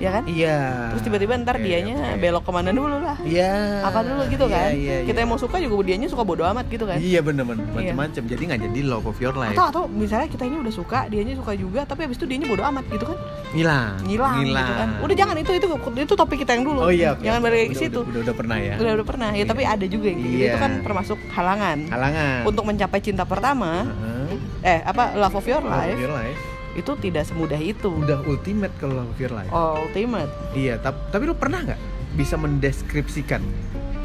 Ya 0.00 0.10
kan? 0.10 0.24
Iya. 0.24 0.56
Terus 0.90 1.02
tiba-tiba 1.04 1.32
ntar 1.38 1.54
Oke, 1.54 1.62
dianya 1.62 1.92
oke. 1.92 2.18
belok 2.18 2.42
ke 2.42 2.50
mana 2.50 2.70
dulu 2.72 2.96
lah. 2.98 3.20
Iya. 3.20 3.84
Apa 3.84 4.00
dulu 4.00 4.22
gitu 4.26 4.44
Iya, 4.48 4.56
kan? 4.56 4.68
Iya, 4.72 4.96
Kita 5.04 5.12
iya. 5.12 5.20
yang 5.20 5.28
mau 5.28 5.36
suka 5.36 5.56
juga 5.60 5.74
dianya 5.84 6.08
suka 6.08 6.22
bodo 6.24 6.42
amat 6.42 6.64
gitu 6.66 6.84
kan. 6.84 6.96
Iya 6.96 7.20
bener 7.20 7.44
bener 7.44 7.64
Iya. 7.68 7.92
macam-macam. 7.92 8.22
Jadi 8.24 8.42
nggak 8.42 8.60
jadi 8.64 8.80
love 8.82 9.04
of 9.04 9.18
your 9.20 9.36
life. 9.36 9.52
Atau 9.52 9.64
atau 9.70 9.82
misalnya 9.86 10.26
kita 10.26 10.42
ini 10.42 10.56
udah 10.58 10.72
suka, 10.72 10.98
dianya 11.06 11.36
suka 11.36 11.52
juga, 11.52 11.84
tapi 11.84 12.08
abis 12.08 12.16
itu 12.16 12.24
dianya 12.24 12.48
bodo 12.48 12.64
amat 12.64 12.84
gitu 12.88 13.04
kan? 13.04 13.18
Ngilang. 13.50 13.94
ngilang, 14.02 14.34
gitu 14.40 14.72
kan. 14.72 14.88
Udah 15.00 15.14
jangan 15.14 15.36
itu 15.36 15.50
itu 15.52 15.66
itu 15.68 16.14
topik 16.16 16.38
kita 16.38 16.56
yang 16.56 16.64
dulu. 16.64 16.80
Oh 16.80 16.90
iya. 16.90 17.12
oke, 17.12 17.20
Jangan 17.20 17.40
balik 17.42 17.60
ke 17.60 17.66
Udah, 17.68 17.76
situ. 17.76 18.00
Udah, 18.00 18.08
udah, 18.08 18.20
udah 18.24 18.34
pernah 18.34 18.56
ya. 18.56 18.74
Udah 18.80 18.92
udah 18.96 19.06
pernah 19.06 19.28
ya, 19.30 19.36
Iya. 19.36 19.44
tapi 19.44 19.62
ada 19.62 19.84
juga 19.84 20.06
yang 20.08 20.18
gitu. 20.18 20.32
Iya. 20.32 20.48
Itu 20.48 20.58
kan 20.58 20.72
termasuk 20.80 21.18
halangan. 21.30 21.78
Halangan. 21.86 22.38
Untuk 22.48 22.64
mencapai 22.64 23.00
cinta 23.00 23.22
pertama, 23.22 23.84
Heeh. 23.84 24.32
eh 24.62 24.80
apa 24.80 25.12
love 25.14 25.34
of 25.34 25.44
your 25.44 25.60
Love 25.60 25.68
of 25.68 25.76
life 25.76 25.98
your 25.98 26.14
life. 26.14 26.40
Itu 26.80 26.92
tidak 26.98 27.28
semudah 27.28 27.60
itu. 27.60 27.92
Udah 27.92 28.24
ultimate 28.24 28.72
kalau 28.80 29.04
love 29.04 29.20
your 29.20 29.30
life. 29.30 29.52
Ultimate. 29.52 30.32
Iya, 30.52 30.80
tap- 30.80 31.12
tapi 31.12 31.28
lu 31.28 31.36
pernah 31.36 31.60
nggak 31.62 31.80
bisa 32.16 32.34
mendeskripsikan 32.34 33.44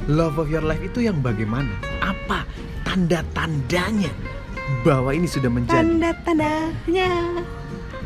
love 0.05 0.37
of 0.37 0.51
your 0.51 0.61
life 0.61 0.83
itu 0.83 1.01
yang 1.01 1.23
bagaimana? 1.23 1.71
Apa 2.03 2.45
tanda-tandanya 2.85 4.11
bahwa 4.83 5.09
ini 5.09 5.25
sudah 5.25 5.49
menjadi 5.49 5.81
Tanda-tandanya 5.81 7.11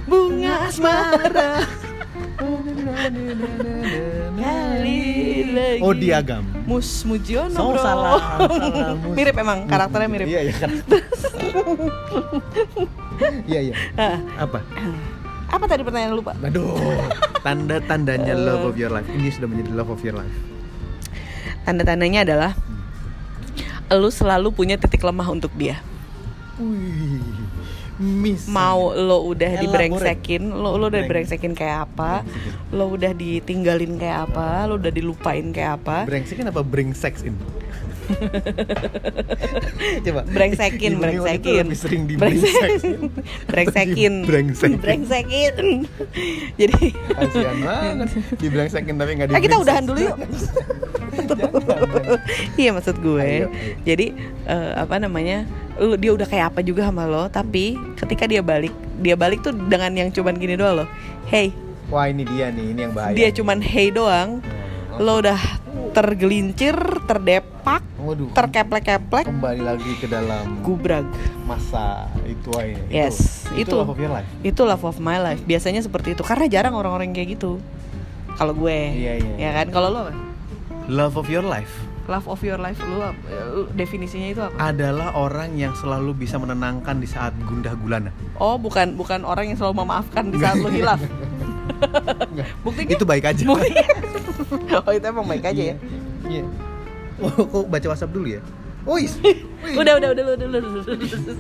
bunga 0.07 0.69
asmara. 0.69 1.51
Oh, 5.79 5.93
diagam. 5.95 6.43
Mus 6.67 7.03
Mujiono 7.07 7.55
bro. 7.55 7.79
salah, 7.79 8.19
salah, 8.39 8.93
Mus. 8.99 9.15
mirip 9.15 9.35
emang 9.39 9.65
karakternya 9.65 10.09
mirip. 10.11 10.27
Iya, 10.27 10.41
iya. 10.49 10.55
Iya, 13.49 13.59
iya. 13.71 13.75
Apa? 14.39 14.63
Apa 15.49 15.65
tadi 15.65 15.81
pertanyaan 15.83 16.15
lupa? 16.15 16.37
Aduh, 16.39 16.77
tanda-tandanya 17.41 18.37
love 18.47 18.69
of 18.69 18.75
your 18.79 18.93
life. 18.93 19.09
Ini 19.09 19.27
sudah 19.33 19.47
menjadi 19.49 19.71
love 19.75 19.91
of 19.91 19.99
your 20.05 20.15
life. 20.15 20.37
Tanda-tandanya 21.65 22.23
adalah 22.23 22.51
lu 23.89 24.07
selalu 24.13 24.53
punya 24.53 24.77
titik 24.77 25.01
lemah 25.01 25.27
untuk 25.27 25.51
dia. 25.57 25.81
Wih, 26.61 27.38
miss. 27.99 28.47
Mau 28.47 28.91
lo 28.91 29.27
udah 29.27 29.59
dibrengsekin, 29.59 30.47
lo 30.47 30.73
lo 30.73 30.87
udah 30.87 31.03
Breng- 31.03 31.27
dibrengsekin 31.27 31.53
kayak 31.53 31.85
apa, 31.85 32.23
Brengsekin. 32.23 32.73
lo 32.73 32.85
udah 32.89 33.11
ditinggalin 33.11 33.93
kayak 33.95 34.19
apa, 34.25 34.65
lo 34.65 34.79
udah 34.79 34.89
dilupain 34.89 35.51
kayak 35.51 35.83
apa. 35.83 36.07
Brengsekin 36.07 36.47
apa 36.47 36.63
bring 36.63 36.95
sex 36.95 37.21
in? 37.21 37.35
Coba. 40.01 40.25
Brengsekin, 40.25 40.97
brengsekin. 40.97 41.65
lebih 41.67 41.77
sering 41.77 42.03
di 42.09 42.17
bring 42.17 42.41
sex 42.41 42.81
in. 42.81 43.13
brengsekin. 43.45 44.13
Brengsekin. 44.29 44.81
Brengsekin. 44.81 45.55
Jadi 46.59 46.81
Kasihan 47.13 47.57
banget. 47.61 48.09
Di 48.33 48.47
brengsekin 48.49 48.95
tapi 48.97 49.11
nggak 49.13 49.27
di 49.29 49.33
Eh 49.37 49.41
kita 49.45 49.61
udahan 49.61 49.83
dulu 49.85 49.99
yuk. 50.01 50.17
Iya 52.61 52.69
maksud 52.71 52.99
gue. 52.99 53.19
Ayo, 53.19 53.45
ayo. 53.45 53.47
Jadi 53.83 54.13
eh, 54.45 54.71
apa 54.73 54.97
namanya? 54.97 55.43
Lu 55.75 55.95
dia 55.95 56.11
udah 56.11 56.25
kayak 56.25 56.51
apa 56.51 56.59
juga 56.59 56.83
sama 56.83 57.05
lo, 57.05 57.27
tapi 57.27 57.73
ketika 57.95 58.25
dia 58.25 58.39
balik, 58.39 58.71
dia 58.97 59.15
balik 59.15 59.39
tuh 59.39 59.55
dengan 59.55 59.91
yang 59.91 60.09
cuman 60.09 60.35
gini 60.35 60.53
doang 60.53 60.83
loh. 60.83 60.89
Hey, 61.25 61.55
Wah 61.87 62.05
ini 62.05 62.21
dia 62.23 62.49
nih, 62.49 62.65
ini 62.69 62.79
yang 62.83 62.93
bahaya. 62.93 63.15
dia 63.15 63.29
cuman 63.31 63.57
hey 63.59 63.89
doang. 63.89 64.39
Hmm, 64.39 64.99
Lo 64.99 65.17
udah 65.17 65.39
tergelincir, 65.89 66.75
terdepak, 67.03 67.81
Waduh. 67.97 68.29
terkeplek-keplek, 68.31 69.25
kembali 69.25 69.61
lagi 69.63 69.91
ke 69.97 70.05
dalam 70.05 70.59
gubrag. 70.61 71.07
masa 71.43 72.05
itu 72.23 72.53
aja. 72.53 72.77
Yes, 72.91 73.49
itu, 73.51 73.65
itu. 73.65 73.75
love 73.75 73.89
of 73.89 73.97
your 73.97 74.11
life. 74.11 74.29
Itu 74.39 74.61
love 74.63 74.83
of 74.83 75.01
my 75.01 75.17
life. 75.17 75.41
Biasanya 75.41 75.81
seperti 75.81 76.13
itu 76.13 76.21
karena 76.21 76.45
jarang 76.45 76.77
orang-orang 76.77 77.09
kayak 77.09 77.33
gitu. 77.33 77.57
Kalau 78.35 78.53
gue, 78.53 78.69
Iya, 78.69 79.13
iya, 79.17 79.33
ya 79.39 79.51
kan? 79.51 79.73
Kalau 79.73 79.89
lo 79.89 79.99
apa? 80.05 80.13
Love 80.89 81.21
of 81.21 81.29
your 81.29 81.45
life 81.45 81.69
Love 82.09 82.25
of 82.25 82.41
your 82.41 82.57
life 82.57 82.81
lu? 82.81 82.97
Lu- 83.53 83.69
definisinya 83.77 84.27
itu 84.33 84.41
apa? 84.41 84.73
adalah 84.73 85.13
orang 85.13 85.53
yang 85.53 85.77
selalu 85.77 86.17
bisa 86.17 86.41
menenangkan 86.41 86.97
di 86.97 87.05
saat 87.05 87.37
gundah 87.45 87.77
gulana. 87.77 88.09
Oh, 88.41 88.57
bukan 88.57 88.97
bukan 88.97 89.21
orang 89.21 89.53
yang 89.53 89.57
selalu 89.61 89.85
memaafkan 89.85 90.33
di 90.33 90.41
saat 90.41 90.57
lo 90.57 90.73
hilaf. 90.73 90.97
Buktinya? 92.65 92.97
Itu 92.97 93.05
baik 93.05 93.29
aja. 93.29 93.45
Buktinya? 93.45 93.85
oh, 94.89 94.89
itu 94.89 95.05
emang 95.05 95.29
baik 95.29 95.53
aja 95.53 95.61
ya. 95.61 95.75
Iya. 96.25 96.43
Oh, 97.21 97.45
kok 97.45 97.69
baca 97.69 97.87
WhatsApp 97.93 98.09
dulu 98.09 98.25
ya? 98.25 98.41
Wih. 98.89 99.05
Udah, 99.77 100.01
udah, 100.01 100.09
udah, 100.09 100.23
udah, 100.25 100.33
udah, 100.33 100.47
udah, 100.49 100.59
udah, 100.65 101.19
udah. 101.21 101.37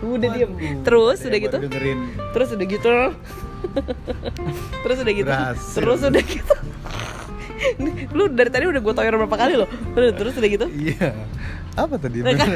Udah 0.00 0.28
diam. 0.32 0.50
Terus 0.80 1.18
udah 1.28 1.38
gitu. 1.44 1.56
Dengerin 1.60 1.98
Terus 2.32 2.48
udah 2.56 2.66
gitu. 2.66 2.94
Terus 4.88 4.96
udah 5.04 5.12
gitu. 5.12 5.30
Terus 5.76 6.00
udah 6.08 6.22
gitu. 6.24 6.54
Lu 8.16 8.28
dari 8.30 8.50
tadi 8.50 8.64
udah 8.68 8.80
gue 8.80 8.94
toyor 8.94 9.14
berapa 9.16 9.36
kali 9.36 9.54
loh. 9.56 9.68
Terus 9.96 10.10
terus 10.16 10.32
udah 10.36 10.50
gitu. 10.50 10.66
Iya. 10.70 11.08
Apa 11.78 11.94
tadi? 11.96 12.18
Nah, 12.20 12.34
kan? 12.34 12.48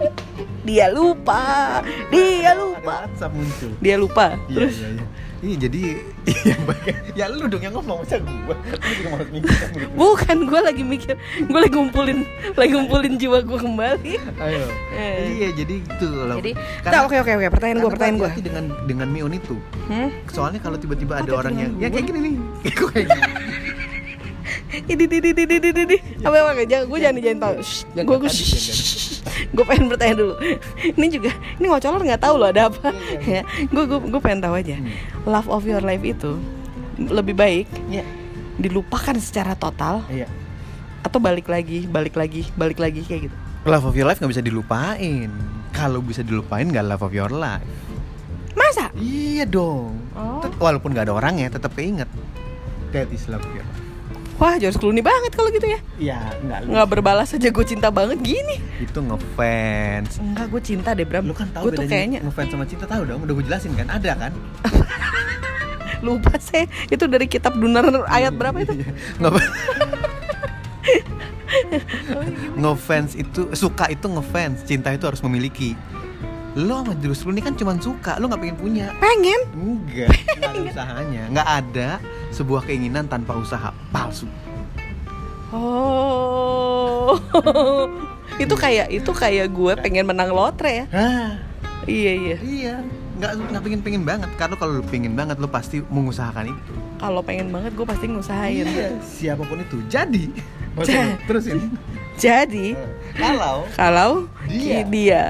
Dia 0.68 0.92
lupa. 0.92 1.80
Dia 2.12 2.52
Ada 2.52 2.60
lupa. 2.60 2.94
WhatsApp 3.08 3.32
muncul. 3.32 3.70
Dia 3.80 3.96
lupa. 3.96 4.26
Iya, 4.46 4.56
Terus 4.60 4.76
iya, 4.76 4.88
iya. 4.92 5.06
Iya, 5.40 5.56
jadi 5.56 5.80
yang 6.52 6.62
baik. 6.68 6.96
Ya 7.16 7.24
lu 7.32 7.48
dong 7.48 7.64
yang 7.64 7.72
ngomong 7.72 8.04
masa 8.04 8.20
mikir 9.32 9.56
kan 9.56 9.64
gitu. 9.72 9.88
Bukan, 9.96 10.36
gue 10.44 10.60
lagi 10.60 10.82
mikir, 10.84 11.16
gue 11.40 11.60
lagi 11.64 11.72
ngumpulin, 11.72 12.28
lagi 12.60 12.72
ngumpulin 12.76 13.16
jiwa 13.16 13.40
gue 13.40 13.56
kembali. 13.56 14.12
Ayo. 14.36 14.64
Eh. 14.92 15.40
Iya, 15.40 15.48
jadi 15.64 15.74
gitu 15.80 16.06
loh. 16.12 16.36
Jadi, 16.44 16.52
oke 16.84 17.16
oke 17.24 17.32
oke, 17.40 17.46
pertanyaan 17.56 17.78
gue, 17.80 17.90
pertanyaan 17.96 18.18
gue. 18.20 18.30
dengan 18.44 18.64
dengan 18.84 19.08
Mion 19.08 19.32
itu. 19.32 19.56
Hmm? 19.88 20.12
Soalnya 20.28 20.60
kalau 20.60 20.76
tiba-tiba 20.76 21.24
ada 21.24 21.32
orang 21.32 21.56
yang 21.56 21.72
ya 21.80 21.88
kayak 21.88 22.04
gini 22.04 22.18
nih. 22.20 22.34
Kayak 22.76 23.08
gini. 23.08 23.22
Ini 24.70 24.94
di 24.94 25.06
di 25.10 25.18
di 25.20 25.44
di 25.44 25.56
di 25.58 25.70
di 25.70 25.82
di. 25.84 25.96
Apa 26.22 26.36
apa 26.40 26.62
jangan 26.62 26.84
gue 26.86 26.98
jangan 26.98 27.18
jangan 27.18 27.40
tahu. 27.40 27.54
Jangan 27.58 28.04
Gue 28.06 28.16
gue 28.18 28.30
gue 29.50 29.64
pengen 29.66 29.86
bertanya 29.88 30.14
dulu 30.16 30.34
ini 30.80 31.06
juga 31.10 31.30
ini 31.58 31.66
ngocolor 31.66 32.00
nggak 32.00 32.22
tahu 32.22 32.34
loh 32.36 32.48
ada 32.48 32.70
apa 32.70 32.88
Iya, 33.20 33.42
ya 33.42 33.42
gue 33.66 33.84
gue 33.84 33.98
gue 34.08 34.20
pengen 34.22 34.40
tahu 34.40 34.54
aja 34.56 34.76
Hmm. 34.78 34.92
love 35.26 35.48
of 35.50 35.64
your 35.64 35.82
life 35.82 36.00
itu 36.00 36.38
lebih 36.96 37.34
baik 37.34 37.66
Iya. 37.88 38.04
dilupakan 38.56 39.16
secara 39.18 39.52
total 39.54 40.06
Iya. 40.06 40.24
atau 41.02 41.18
balik 41.18 41.50
lagi 41.50 41.84
balik 41.84 42.14
lagi 42.14 42.46
balik 42.54 42.78
lagi 42.78 43.02
kayak 43.02 43.28
gitu 43.28 43.36
Love 43.60 43.84
of 43.84 43.94
your 43.94 44.08
life 44.08 44.16
nggak 44.16 44.32
bisa 44.32 44.40
dilupain. 44.40 45.28
Kalau 45.70 46.00
bisa 46.00 46.24
dilupain 46.24 46.64
nggak 46.64 46.86
love 46.86 47.04
of 47.04 47.12
your 47.12 47.28
life. 47.28 47.60
masa 48.54 48.88
Iya 48.96 49.44
dong. 49.44 50.00
Oh. 50.16 50.40
Walaupun 50.56 50.96
nggak 50.96 51.04
ada 51.04 51.12
orangnya, 51.12 51.52
tetap 51.52 51.76
keinget. 51.76 52.08
That 52.90 53.12
is 53.12 53.28
love 53.28 53.44
of 53.44 53.52
your 53.52 53.68
life. 53.68 53.84
Wah 54.40 54.56
George 54.56 54.74
Clooney 54.74 54.98
banget 55.00 55.36
kalau 55.36 55.52
gitu 55.52 55.68
ya 55.68 55.78
Iya, 56.00 56.18
nggak. 56.40 56.60
nggak 56.66 56.88
berbalas 56.88 57.30
aja 57.30 57.46
gue 57.46 57.64
cinta 57.64 57.92
banget 57.92 58.18
gini 58.18 58.56
Itu 58.80 58.98
ngefans. 58.98 60.16
enggak 60.16 60.48
gue 60.48 60.60
cinta 60.64 60.90
deh 60.90 61.04
Bram 61.04 61.28
Lu 61.28 61.36
kan 61.36 61.52
tahu 61.52 61.68
gue 61.68 61.76
tuh 61.76 61.84
kayaknya 61.84 62.24
ngefans 62.24 62.48
sama 62.48 62.64
cinta 62.64 62.88
tahu 62.88 63.04
dong. 63.04 63.20
Udah 63.20 63.36
gue 63.36 63.44
jelasin 63.44 63.76
kan. 63.76 63.86
Ada 63.86 64.12
kan? 64.18 64.32
lupa 66.00 66.32
sih 66.40 66.64
itu 66.88 67.04
dari 67.04 67.28
kitab 67.28 67.52
Dunar 67.52 67.84
ayat 68.08 68.32
berapa 68.32 68.56
itu 68.58 68.72
Nggak 69.20 69.36
ngefans 72.56 73.12
itu 73.14 73.52
suka 73.52 73.88
itu 73.88 74.06
ngefans, 74.06 74.64
cinta 74.64 74.88
itu 74.90 75.04
harus 75.04 75.20
memiliki. 75.20 75.74
Lo 76.56 76.80
sama 76.80 76.96
George 76.96 77.20
Clooney 77.20 77.42
kan 77.42 77.54
cuma 77.54 77.76
suka, 77.76 78.16
lo 78.16 78.26
nggak 78.26 78.40
pengen 78.40 78.56
punya. 78.56 78.86
pengen 78.96 79.40
Enggak, 79.52 80.10
nggak 80.34 80.50
ada 80.50 80.60
usahanya. 80.66 81.22
Nggak 81.28 81.48
ada 81.48 81.88
sebuah 82.30 82.62
keinginan 82.62 83.04
tanpa 83.04 83.34
usaha 83.34 83.70
palsu. 83.90 84.26
oh 85.50 87.18
itu 88.42 88.54
kayak 88.54 88.86
itu 88.88 89.10
kayak 89.10 89.50
gue 89.50 89.72
pengen 89.76 90.06
menang 90.06 90.30
lotre 90.30 90.84
ya 90.84 90.86
Hah, 90.88 91.30
iya 91.84 92.12
iya 92.14 92.36
iya. 92.40 92.74
Nggak 93.20 93.32
nggak 93.52 93.62
pengen 93.62 93.80
pengen 93.84 94.02
banget. 94.02 94.30
Karena 94.34 94.56
kalau 94.56 94.80
lo 94.80 94.84
pengen 94.86 95.12
banget, 95.12 95.36
lo 95.36 95.44
pasti 95.44 95.84
mengusahakan 95.84 96.48
itu. 96.48 96.72
kalau 96.96 97.20
pengen 97.20 97.52
banget 97.52 97.72
gue 97.72 97.84
pasti 97.84 98.08
ngusahain 98.08 98.64
Iya, 98.64 98.96
siapa 98.98 99.44
pun 99.44 99.60
itu. 99.60 99.76
Jadi, 99.88 100.32
Ja- 100.88 101.20
terusin. 101.28 101.68
Jadi 102.20 102.76
Kalau 103.16 103.66
kalau 103.74 104.10
dia, 104.46 104.80
dia 104.86 105.22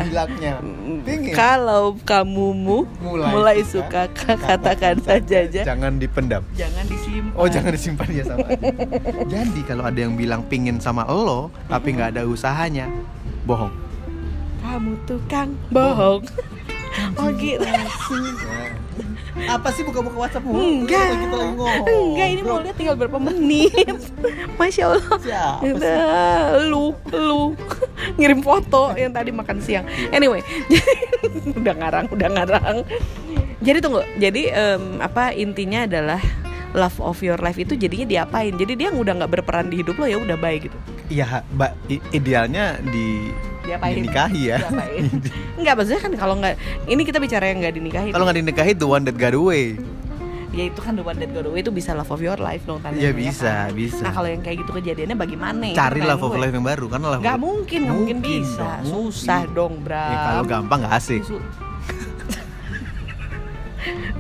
kalau 1.35 1.97
kamumu 2.03 2.87
Mulai 3.01 3.31
mulai, 3.33 3.59
suka, 3.65 4.07
suka, 4.13 4.37
katakan 4.37 4.97
saja. 5.01 5.47
aja 5.49 5.63
jangan 5.65 5.97
dipendam. 5.97 6.43
jangan 6.55 6.85
disimpan. 6.87 7.35
Oh 7.39 7.47
jangan 7.49 7.73
disimpan 7.73 8.09
ya 8.13 8.25
sama. 8.27 8.47
Jadi 9.27 9.61
kalau 9.65 9.85
ada 9.87 9.99
yang 9.99 10.15
bilang 10.15 10.45
pingin 10.47 10.79
sama 10.83 11.07
lo 11.09 11.51
tapi 11.67 11.97
nggak 11.97 12.15
ada 12.19 12.23
usahanya, 12.29 12.87
bohong. 13.49 13.73
kamu 14.61 14.93
tukang 15.09 15.51
bohong. 15.73 16.23
Oh 17.17 17.29
gitu 17.39 17.65
Apa 19.47 19.69
sih 19.73 19.83
buka-buka 19.87 20.17
WhatsApp 20.29 20.45
enggak. 20.45 21.09
Kita 21.17 21.37
lagi 21.37 21.55
ngomong. 21.57 21.85
enggak 21.87 22.29
ini 22.29 22.43
mau 22.45 22.59
lihat 22.61 22.77
tinggal 22.77 22.97
berapa 22.99 23.19
menit? 23.21 23.97
Masya 24.61 24.83
allah. 24.91 25.05
Siapa 25.23 25.65
lu 26.69 26.93
lu. 27.15 27.57
Ngirim 28.19 28.41
foto 28.45 28.93
yang 28.97 29.15
tadi 29.15 29.31
makan 29.33 29.59
siang. 29.63 29.87
Anyway 30.13 30.45
udah 31.61 31.75
ngarang 31.77 32.07
udah 32.13 32.29
ngarang. 32.29 32.77
Jadi 33.61 33.79
tunggu 33.81 34.05
jadi 34.17 34.43
em, 34.53 35.05
apa 35.05 35.37
intinya 35.37 35.85
adalah 35.85 36.21
love 36.73 37.03
of 37.03 37.19
your 37.21 37.39
life 37.41 37.59
itu 37.59 37.77
jadinya 37.77 38.07
diapain? 38.07 38.55
Jadi 38.57 38.73
dia 38.77 38.89
udah 38.93 39.25
nggak 39.25 39.33
berperan 39.41 39.69
di 39.69 39.83
hidup 39.83 39.99
lo 39.99 40.07
ya 40.07 40.19
udah 40.19 40.39
baik 40.39 40.71
gitu. 40.71 40.79
Iya, 41.11 41.43
idealnya 42.15 42.79
di 42.95 43.35
diapain 43.63 43.95
dinikahi 43.95 44.41
ya. 44.47 44.57
diapain 44.59 45.05
nggak 45.55 45.75
maksudnya 45.75 46.01
kan 46.01 46.13
kalau 46.15 46.35
nggak 46.37 46.55
ini 46.87 47.03
kita 47.03 47.19
bicara 47.19 47.45
yang 47.47 47.61
nggak 47.61 47.75
dinikahi 47.75 48.09
Kalau 48.09 48.25
nggak 48.25 48.39
dinikahi 48.39 48.73
the 48.73 48.85
one 48.85 49.03
that 49.03 49.15
got 49.15 49.33
away. 49.33 49.77
ya 50.51 50.67
itu 50.67 50.79
kan 50.79 50.93
the 50.93 51.03
one 51.03 51.15
that 51.15 51.31
got 51.31 51.45
away 51.45 51.61
itu 51.61 51.71
bisa 51.71 51.93
love 51.93 52.09
of 52.09 52.19
your 52.19 52.35
life 52.37 52.65
dong 52.65 52.81
tanda 52.81 52.97
Iya 52.97 53.11
tanya, 53.11 53.23
bisa, 53.23 53.53
kan? 53.63 53.69
bisa. 53.73 54.03
nah 54.03 54.11
kalau 54.11 54.27
yang 54.27 54.41
kayak 54.41 54.57
gitu 54.59 54.71
kejadiannya 54.73 55.15
bagaimana 55.15 55.63
Cari 55.69 55.79
pertanyaan 55.95 56.11
love 56.11 56.25
of 56.25 56.35
life 56.35 56.51
yang 56.53 56.67
baru 56.67 56.85
karena 56.89 57.07
love 57.09 57.21
nggak 57.21 57.39
mungkin 57.39 57.81
nggak 57.81 57.95
mungkin, 57.95 58.17
Mungkin 58.19 58.41
bisa 58.43 58.69
dong, 58.83 58.83
susah 58.85 59.41
mungkin. 59.41 59.55
dong 59.55 59.73
bro 59.81 60.03
Ya, 60.03 60.19
kalau 60.27 60.45
gampang 60.45 60.79
nggak 60.81 60.95
asik. 60.97 61.23
Su- 61.23 61.45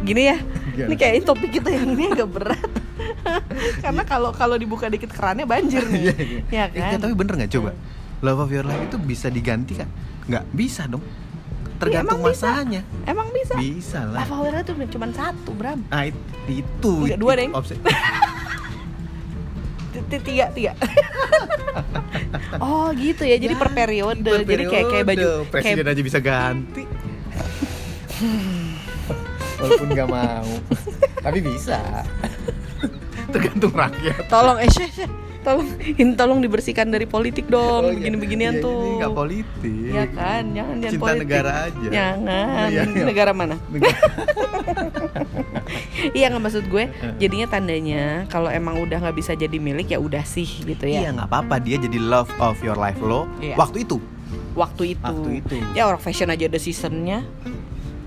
Gini 0.00 0.22
ya, 0.24 0.36
ini 0.78 0.94
kayaknya 0.94 1.22
topik 1.26 1.50
kita 1.52 1.68
yang 1.68 1.92
ini 1.92 2.08
agak 2.08 2.28
berat. 2.30 2.70
Karena 3.84 4.02
kalau 4.02 4.32
kalau 4.32 4.56
dibuka 4.56 4.88
dikit 4.88 5.12
kerannya 5.12 5.44
banjir 5.44 5.84
nih, 5.84 6.00
Iya, 6.00 6.14
iya. 6.16 6.40
ya 6.48 6.64
Eh, 6.72 6.90
kan? 6.90 7.00
tapi 7.02 7.12
bener 7.12 7.36
nggak 7.36 7.52
coba? 7.52 7.76
Love 8.20 8.44
of 8.44 8.52
your 8.52 8.68
life 8.68 8.84
itu 8.84 9.00
bisa 9.00 9.32
diganti 9.32 9.80
kan? 9.80 9.88
Nggak 10.28 10.44
bisa 10.52 10.84
dong. 10.84 11.00
Tergantung 11.80 12.20
emang 12.20 12.28
bisa. 12.28 12.52
masanya. 12.52 12.84
Emang 13.08 13.32
bisa? 13.32 13.56
Bisa 13.56 14.04
lah. 14.04 14.20
Lava 14.20 14.36
Wira 14.44 14.60
tuh 14.60 14.76
cuma 14.92 15.08
satu, 15.08 15.56
Bram. 15.56 15.80
Ah 15.88 16.04
it- 16.04 16.20
itu. 16.44 17.08
Enggak, 17.08 17.16
dua, 17.16 17.32
t- 20.12 20.20
Tiga, 20.20 20.52
tiga. 20.52 20.76
oh 22.64 22.92
gitu 22.92 23.24
ya, 23.24 23.40
jadi 23.40 23.56
per 23.56 23.72
periode. 23.72 24.20
Per 24.20 24.44
Jadi 24.44 24.64
kayak 24.68 24.86
kayak 24.92 25.04
baju 25.08 25.28
presiden 25.48 25.88
kayak 25.88 25.96
aja 25.96 26.02
bisa 26.04 26.20
ganti. 26.20 26.84
Walaupun 29.60 29.88
nggak 29.92 30.08
mau, 30.08 30.48
tapi 31.20 31.38
bisa. 31.40 32.04
Tergantung 33.32 33.72
rakyat. 33.72 34.28
tolong 34.28 34.60
eh. 34.60 34.68
Tolong 35.40 35.68
ini 36.00 36.12
tolong 36.12 36.38
dibersihkan 36.38 36.86
dari 36.86 37.04
politik 37.04 37.46
dong, 37.46 37.82
Oh, 37.82 37.88
iya. 37.88 37.96
begini-beginian 37.96 38.54
Iya, 38.56 38.62
tuh. 38.62 38.80
Ini 38.80 38.96
nggak 38.98 39.14
politik. 39.14 39.90
Ya 39.90 40.04
kan, 40.06 40.42
jangan 40.50 40.74
jangan 40.76 40.92
Cinta 40.92 41.04
politik. 41.04 41.20
negara 41.22 41.50
aja. 41.62 41.86
Jangan. 41.90 42.68
Iya, 42.68 42.82
iya. 42.86 43.04
Negara 43.04 43.30
mana? 43.32 43.56
Iya 46.10 46.26
nggak 46.28 46.42
maksud 46.42 46.64
gue. 46.66 46.84
Jadinya 47.16 47.46
tandanya 47.46 48.02
kalau 48.26 48.50
emang 48.50 48.80
udah 48.80 48.98
nggak 49.00 49.16
bisa 49.16 49.32
jadi 49.34 49.56
milik 49.56 49.88
ya 49.88 49.98
udah 49.98 50.24
sih 50.24 50.46
gitu 50.46 50.84
ya. 50.84 51.06
Iya 51.06 51.10
nggak 51.12 51.28
apa-apa 51.28 51.56
dia 51.58 51.78
jadi 51.78 51.98
love 51.98 52.30
of 52.38 52.58
your 52.60 52.74
life 52.74 52.98
lo 52.98 53.30
Iya. 53.38 53.54
waktu 53.54 53.84
itu. 53.84 54.02
Waktu 54.52 54.98
itu. 54.98 55.02
Waktu 55.04 55.30
itu. 55.38 55.54
Ya 55.72 55.86
orang 55.86 55.98
fashion 55.98 56.26
aja 56.26 56.44
ada 56.44 56.58
seasonnya. 56.58 57.22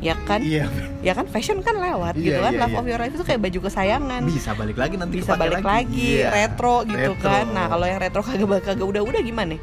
Ya 0.04 0.20
kan? 0.28 0.44
Iya. 0.44 0.68
Ya 1.00 1.16
kan 1.16 1.26
fashion 1.26 1.64
kan 1.64 1.80
lewat 1.80 2.20
Iya, 2.20 2.22
gitu 2.22 2.40
kan. 2.44 2.52
iya, 2.52 2.60
Love 2.60 2.76
iya. 2.76 2.80
of 2.80 2.86
your 2.86 3.00
life 3.00 3.16
itu 3.16 3.24
kayak 3.24 3.40
baju 3.40 3.60
kesayangan. 3.64 4.22
Bisa 4.28 4.52
balik 4.52 4.76
lagi 4.76 4.96
nanti 5.00 5.16
Bisa 5.18 5.34
balik 5.34 5.64
lagi, 5.64 6.20
Iya. 6.20 6.30
retro 6.30 6.84
gitu 6.84 7.16
Retro. 7.16 7.24
kan. 7.24 7.46
Nah, 7.50 7.66
kalau 7.72 7.86
yang 7.88 7.98
retro 7.98 8.20
kagak 8.20 8.62
kagak 8.62 8.84
udah-udah 8.84 9.22
gimana? 9.24 9.56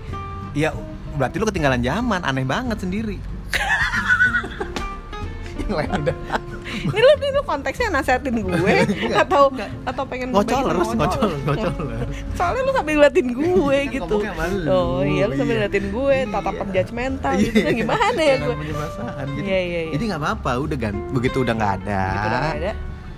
Ya 0.57 0.73
berarti 1.15 1.37
lu 1.37 1.45
ketinggalan 1.45 1.85
zaman, 1.85 2.25
aneh 2.25 2.43
banget 2.43 2.81
sendiri. 2.81 3.21
Yang 5.61 5.73
lain 5.77 5.91
udah 6.03 6.17
Ini 6.81 7.01
lu, 7.01 7.13
lu 7.37 7.43
konteksnya 7.45 7.89
nasehatin 7.93 8.37
gue 8.41 8.75
atau 9.23 9.53
atau 9.85 10.03
pengen 10.09 10.33
ngocolers, 10.33 10.89
ngebagiin 10.91 10.97
ngocolers, 10.97 11.41
ngocolers. 11.45 12.09
Soalnya 12.35 12.63
lu 12.65 12.73
sambil 12.73 12.95
ngeliatin 12.97 13.29
gue 13.37 13.79
gitu. 13.93 14.17
Oh 14.71 15.03
iya, 15.05 15.25
lu 15.29 15.35
sambil 15.37 15.55
iya. 15.57 15.67
ngeliatin 15.67 15.87
gue, 15.93 16.17
Iya. 16.21 16.33
tatapan 16.33 16.67
judgmental 16.75 17.33
gitu. 17.39 17.59
Nah, 17.61 17.75
gimana 17.75 18.21
ya 18.21 18.37
gue? 18.41 18.55
Iya, 19.41 19.59
iya, 19.61 19.81
iya. 19.89 19.93
Jadi 19.95 20.03
nggak 20.11 20.21
apa-apa, 20.21 20.51
udah 20.65 20.79
kan. 20.81 20.95
Begitu 21.13 21.37
udah 21.45 21.55
nggak 21.55 21.73
ada. 21.85 22.03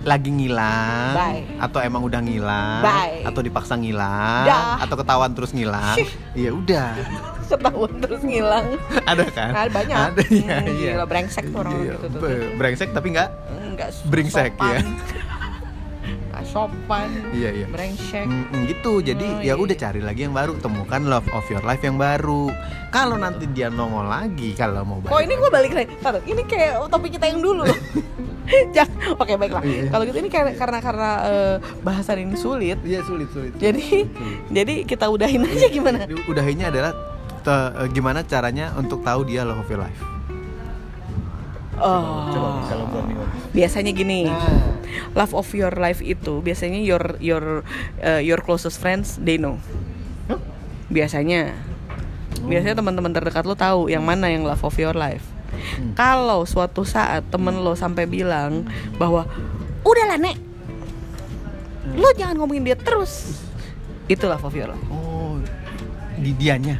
Nggak 0.03 0.05
ada. 0.05 0.09
Lagi 0.09 0.29
ngilang, 0.29 1.11
Bye. 1.13 1.41
atau 1.57 1.79
emang 1.79 2.01
udah 2.03 2.19
ngilang, 2.19 2.81
Bye. 2.81 3.23
atau 3.23 3.39
dipaksa 3.39 3.73
ngilang, 3.73 4.43
Dah. 4.43 4.75
atau 4.79 4.95
ketahuan 4.95 5.31
terus 5.31 5.51
ngilang, 5.51 5.97
ya 6.33 6.51
udah, 6.51 6.91
Ketahuan 7.53 7.93
terus 7.99 8.21
ngilang. 8.21 8.65
ada 9.03 9.23
kan? 9.29 9.51
Nah, 9.53 9.65
banyak. 9.67 9.97
Ada, 10.09 10.21
iya, 10.27 10.57
Hmm, 10.57 10.73
iya. 10.73 10.91
gila, 10.93 11.05
brengsek 11.05 11.45
tuh 11.45 11.59
orang 11.59 11.73
Iya, 11.77 11.93
gitu 11.93 12.05
tuh. 12.09 12.19
Brengsek 12.53 12.89
tapi 12.91 13.07
nggak, 13.11 13.29
Enggak 13.63 13.89
Brengsek, 14.03 14.51
ya. 14.55 14.79
Gak 16.33 16.49
sopan. 16.49 17.07
iya 17.29 17.53
iya. 17.53 17.67
Brengsek. 17.69 18.25
Mm, 18.25 18.65
gitu 18.67 18.99
jadi 18.99 19.21
Oh, 19.23 19.37
ya 19.39 19.45
iya, 19.45 19.55
udah 19.55 19.71
iya. 19.71 19.83
cari 19.83 20.01
lagi 20.01 20.25
yang 20.25 20.33
baru 20.33 20.57
temukan 20.57 21.01
love 21.03 21.29
of 21.29 21.45
your 21.45 21.61
life 21.61 21.79
yang 21.79 21.93
baru 21.93 22.49
kalau 22.89 23.15
nanti 23.15 23.45
dia 23.47 23.69
nongol 23.69 24.03
lagi 24.03 24.51
kalau 24.51 24.81
mau 24.81 24.97
Kok 24.99 25.21
ini 25.21 25.29
gue 25.31 25.51
balik 25.51 25.71
lagi? 25.71 25.93
Taruh, 25.95 26.25
ini 26.25 26.41
kayak 26.43 26.89
topik 26.89 27.13
kita 27.13 27.29
yang 27.29 27.37
dulu 27.37 27.63
loh. 27.63 27.77
Jangan. 28.75 29.15
Oke 29.15 29.33
baiklah. 29.35 29.63
Iya. 29.63 29.87
Kalau 29.87 30.03
gitu 30.03 30.17
ini 30.17 30.29
karena 30.29 30.51
karena 30.53 30.79
karena 30.79 31.11
eh, 31.23 31.55
bahasan 31.79 32.21
ini 32.21 32.35
sulit. 32.35 32.77
iya 32.83 32.99
sulit 33.01 33.31
sulit 33.31 33.55
Jadi 33.55 34.03
jadi 34.49 34.73
kita 34.83 35.07
udahin 35.07 35.43
aja 35.43 35.67
gimana? 35.67 36.03
udahinnya 36.27 36.67
adalah 36.67 36.91
te- 37.39 37.71
eh, 37.77 37.87
gimana 37.89 38.23
caranya 38.23 38.75
untuk 38.75 38.99
tahu 39.01 39.23
dia 39.23 39.43
love 39.43 39.57
of 39.57 39.67
your 39.67 39.79
life 39.79 40.01
Oh. 41.73 42.61
Biasanya 43.51 43.91
gini. 43.91 44.29
Nah. 44.29 44.77
Love 45.17 45.33
of 45.33 45.49
your 45.51 45.73
life 45.73 45.99
itu 45.99 46.37
biasanya 46.39 46.77
your 46.77 47.17
your 47.17 47.65
eh, 47.97 48.21
your 48.21 48.39
closest 48.39 48.77
friends 48.77 49.17
they 49.17 49.41
know. 49.41 49.57
Biasanya. 50.87 51.57
Biasanya 52.45 52.77
teman-teman 52.77 53.09
terdekat 53.09 53.43
lo 53.43 53.57
tahu 53.57 53.89
yang 53.89 54.05
mana 54.05 54.29
yang 54.29 54.45
love 54.45 54.61
of 54.61 54.77
your 54.77 54.93
life. 54.93 55.25
Hmm. 55.63 55.91
Kalau 55.93 56.43
suatu 56.43 56.83
saat 56.83 57.23
temen 57.27 57.55
lo 57.57 57.73
sampai 57.73 58.03
bilang 58.03 58.67
bahwa 58.95 59.23
udahlah 59.81 60.17
nek, 60.17 60.35
lo 61.93 62.09
jangan 62.13 62.35
ngomongin 62.37 62.63
dia 62.65 62.77
terus. 62.77 63.41
Itu 64.05 64.27
love 64.27 64.43
of 64.43 64.53
your 64.53 64.67
life. 64.69 64.87
oh 64.91 65.39
di 66.13 66.31
dianya 66.35 66.79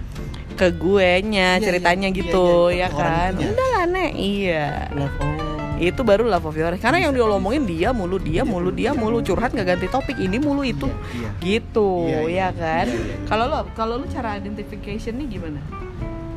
ke 0.53 0.69
gue 0.69 1.09
nya 1.25 1.57
Iya, 1.57 1.63
ceritanya 1.65 2.07
iya, 2.07 2.15
gitu 2.15 2.69
iya, 2.69 2.85
iya, 2.85 2.87
ya 2.87 2.89
kan 2.93 3.31
itunya. 3.33 3.47
udah 3.49 3.67
lah 3.73 3.83
nek 3.89 4.11
iya 4.13 4.65
Love 4.93 5.17
oh. 5.17 5.81
itu 5.81 6.01
baru 6.05 6.23
love 6.29 6.45
of 6.45 6.53
your 6.53 6.69
life 6.69 6.79
karena 6.79 7.01
yang 7.01 7.11
dia 7.11 7.25
omongin 7.25 7.65
dia 7.65 7.89
mulu 7.89 8.21
dia 8.21 8.45
mulu 8.45 8.69
dia 8.69 8.93
mulu 8.93 9.19
curhat 9.19 9.51
nggak 9.51 9.67
ganti 9.73 9.87
topik 9.89 10.15
ini 10.15 10.37
mulu 10.37 10.61
itu 10.61 10.85
Iya, 10.85 11.01
iya. 11.17 11.29
gitu 11.41 11.89
Iya, 12.05 12.19
iya. 12.23 12.29
ya 12.29 12.49
kan 12.53 12.85
Iya, 12.87 13.01
iya. 13.01 13.15
kalau 13.25 13.45
lo 13.49 13.55
kalau 13.73 13.93
lo 13.97 14.05
cara 14.07 14.37
identification 14.37 15.17
nih 15.17 15.27
gimana 15.33 15.59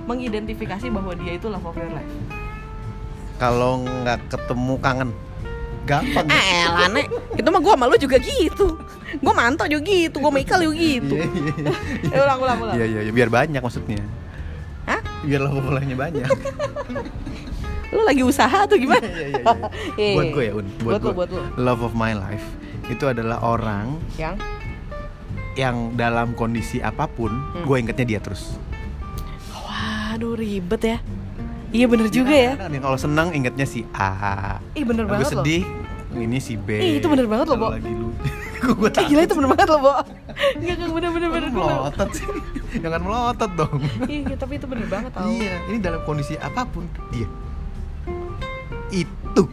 mengidentifikasi 0.07 0.87
bahwa 0.89 1.13
dia 1.15 1.35
itu 1.35 1.47
love 1.47 1.63
of 1.63 1.75
your 1.75 1.91
life 1.91 2.13
Kalau 3.37 3.85
nggak 3.85 4.33
ketemu 4.33 4.75
kangen, 4.79 5.11
gampang. 5.85 6.25
ah 6.27 6.41
elah 6.41 6.89
nek 6.89 7.07
itu 7.35 7.45
mah 7.45 7.61
gua 7.61 7.75
sama 7.75 7.85
lu 7.85 7.97
juga 7.97 8.17
gitu 8.17 8.81
gua 9.19 9.33
mantau 9.33 9.67
juga 9.67 9.85
gitu 9.85 10.17
gua 10.17 10.33
Michael 10.33 10.63
juga 10.65 10.77
gitu. 10.79 11.15
Eh, 12.07 12.17
ulang 12.17 12.39
ulang 12.41 12.59
ulang 12.59 12.75
Iya, 12.75 12.87
iya, 12.87 13.01
iya, 13.05 13.13
biar 13.13 13.29
banyak 13.29 13.61
maksudnya. 13.61 14.01
Hah? 14.85 15.03
Biar 15.21 15.41
love 15.43 15.59
of 15.59 15.69
life-nya 15.69 15.95
banyak. 15.95 16.25
lu 17.87 18.03
lagi 18.03 18.23
usaha 18.23 18.67
atau 18.67 18.75
gimana 18.75 19.05
Iya, 19.05 19.27
iya, 19.29 19.29
iya. 19.37 19.55
Eh, 19.95 20.15
buat 20.15 20.27
gue 20.33 20.45
ya, 20.45 20.53
Un. 20.55 20.67
buat 20.81 20.93
lo 20.93 20.99
gue. 20.99 21.13
buat 21.15 21.29
lo 21.29 21.41
Love 21.57 21.83
of 21.83 21.93
my 21.93 22.13
life 22.13 22.47
itu 22.87 23.05
adalah 23.05 23.43
orang 23.43 23.99
yang 24.17 24.35
yang 25.55 25.77
dalam 25.93 26.33
kondisi 26.33 26.79
apa 26.79 27.05
pun, 27.05 27.31
Hmm. 27.31 27.65
gue 27.65 27.77
ingetnya 27.79 28.07
dia 28.07 28.21
terus. 28.21 28.57
Waduh 30.17 30.33
ribet 30.33 30.81
ya 30.81 30.99
iya 31.69 31.85
bener 31.85 32.09
juga 32.09 32.33
ya 32.33 32.53
Kalau 32.57 32.97
senang 32.97 33.37
ingetnya 33.37 33.69
si 33.69 33.85
A. 33.93 34.57
ih 34.73 34.81
bener 34.81 35.05
Kalau 35.05 35.21
banget 35.21 35.29
loh 35.37 35.45
sedih 35.45 35.65
ini 36.17 36.41
si 36.41 36.57
B. 36.57 36.73
Ih, 36.73 36.93
itu 36.97 37.13
bener 37.13 37.29
banget 37.29 37.53
loh, 37.53 37.61
Bo. 37.61 37.69
Lagi 37.77 37.93
lu. 37.93 38.09
gue 38.81 38.89
Eh, 38.89 39.05
gila 39.05 39.21
itu 39.21 39.37
bener 39.37 39.53
banget 39.53 39.69
loh, 39.69 39.81
Bo 39.85 39.93
Enggak, 40.57 40.75
enggak, 40.75 40.91
bener, 40.97 41.11
bener, 41.13 41.29
bener, 41.29 41.51
melotot 41.53 42.09
sih. 42.09 42.25
Jangan 42.81 43.01
melotot 43.05 43.51
dong. 43.53 43.77
Iya, 44.09 44.33
tapi 44.33 44.57
itu 44.57 44.65
bener 44.65 44.89
banget 44.89 45.13
tau 45.13 45.29
Iya, 45.29 45.61
ini 45.69 45.77
dalam 45.77 46.01
kondisi 46.09 46.41
apa 46.41 46.65
pun 46.65 46.89
dia. 47.13 47.29
Itu. 48.89 49.45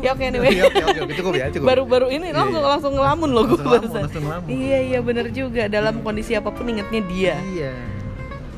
Ya 0.00 0.12
oke 0.12 0.20
anyway 0.22 0.52
Oke, 0.54 0.64
oke, 0.64 0.84
oke, 0.86 1.00
oke, 1.04 1.12
cukup 1.14 1.32
ya, 1.34 1.46
cukup. 1.50 1.66
Baru-baru 1.68 2.06
ini 2.08 2.26
Iya, 2.26 2.36
langsung 2.38 2.62
iya. 2.62 2.70
langsung 2.70 2.92
ngelamun 2.94 3.28
loh 3.28 3.44
gue 3.44 3.60
barusan. 3.60 4.00
langsung 4.02 4.24
ngelamun. 4.24 4.48
Iya 4.48 4.78
iya 4.86 4.98
bener 5.02 5.26
juga 5.28 5.68
dalam 5.68 6.00
kondisi 6.00 6.32
apa 6.32 6.48
pun 6.48 6.64
ingetnya 6.64 7.02
dia. 7.04 7.34
Iya. 7.46 7.72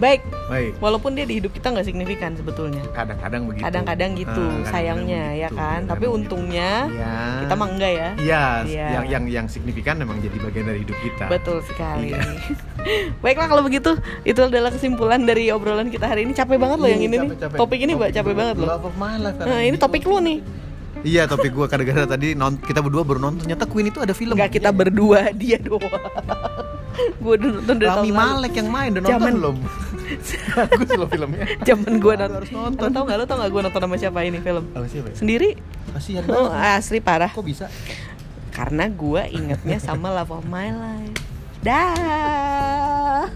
Baik, 0.01 0.25
Baik. 0.49 0.73
walaupun 0.81 1.13
dia 1.13 1.29
di 1.29 1.37
hidup 1.37 1.53
kita 1.53 1.69
nggak 1.69 1.85
signifikan 1.85 2.33
sebetulnya. 2.33 2.81
Kadang-kadang 2.91 3.45
begitu. 3.45 3.65
Kadang-kadang 3.69 4.11
gitu 4.17 4.33
Ah, 4.33 4.49
kadang-kadang 4.49 4.73
sayangnya 4.73 5.25
ya 5.31 5.47
begitu. 5.47 5.61
kan. 5.61 5.81
Tapi 5.85 5.85
Kadang-kadang 6.01 6.17
untungnya. 6.17 6.71
Iya. 6.91 7.13
kita 7.41 7.55
mah 7.55 7.69
enggak 7.69 7.93
ya. 7.93 8.09
Iya, 8.17 8.45
Iya. 8.65 8.87
yang 8.91 9.05
yang 9.07 9.25
yang 9.29 9.47
signifikan 9.47 9.95
memang 9.95 10.17
jadi 10.19 10.37
bagian 10.41 10.67
dari 10.67 10.81
hidup 10.81 10.97
kita. 10.99 11.25
Betul 11.29 11.61
sekali. 11.63 12.11
Iya. 12.11 12.21
Baiklah 13.23 13.47
kalau 13.47 13.61
begitu 13.61 13.91
itu 14.25 14.41
adalah 14.41 14.73
kesimpulan 14.73 15.21
dari 15.21 15.53
obrolan 15.53 15.93
kita 15.93 16.09
hari 16.09 16.25
ini. 16.25 16.33
Capek 16.33 16.57
banget 16.57 16.81
loh 16.81 16.89
yang 16.89 17.03
ini 17.03 17.15
nih. 17.15 17.29
Capek-capek. 17.31 17.59
Topik 17.61 17.79
ini 17.79 17.93
mbak 17.93 18.11
capek 18.11 18.33
banget 18.35 18.57
loh. 18.57 18.69
Nah, 19.37 19.61
ini 19.61 19.77
topik 19.77 20.03
lu 20.03 20.17
nih. 20.19 20.39
Iya, 21.01 21.25
topik 21.25 21.53
gua 21.53 21.65
gara-gara 21.65 22.05
tadi 22.07 22.33
non 22.33 22.57
kita 22.57 22.81
berdua 22.81 23.05
baru 23.05 23.21
nonton 23.21 23.45
ternyata 23.45 23.65
Queen 23.65 23.89
itu 23.89 24.01
ada 24.01 24.13
film. 24.13 24.33
Enggak 24.33 24.53
kita 24.53 24.69
berdua, 24.69 25.29
dia 25.33 25.57
doang. 25.57 25.81
gue 27.01 27.35
nonton 27.39 27.77
dari 27.81 27.89
tahun 27.89 28.05
Rami 28.05 28.11
lalu. 28.11 28.21
Malek 28.21 28.53
yang 28.53 28.69
main 28.69 28.91
udah 28.91 29.01
nonton 29.01 29.15
Zaman- 29.17 29.37
belum? 29.41 29.57
Bagus 30.57 30.91
loh 30.93 31.07
filmnya. 31.07 31.45
Zaman 31.63 31.93
gue 31.97 32.15
nonton. 32.17 32.37
harus 32.37 32.51
nonton. 32.51 32.83
Lo 32.83 32.93
tau 32.93 33.05
gak 33.05 33.17
lo 33.17 33.25
tau 33.25 33.37
gak 33.39 33.51
gue 33.51 33.63
nonton 33.63 33.81
sama 33.81 33.97
siapa 33.97 34.19
ini 34.23 34.39
film? 34.39 34.65
Oh, 34.73 34.85
siapa 34.85 35.09
ya? 35.09 35.17
Sendiri? 35.17 35.51
Kasihan 35.91 36.23
Oh, 36.27 36.49
banget. 36.49 36.79
asli 36.79 36.99
parah. 36.99 37.31
Kok 37.31 37.43
bisa? 37.43 37.67
Karena 38.51 38.87
gue 38.87 39.23
ingetnya 39.31 39.79
sama 39.79 40.11
Love 40.13 40.33
of 40.33 40.45
My 40.45 40.69
Life. 40.69 41.17
Dah. 41.61 43.29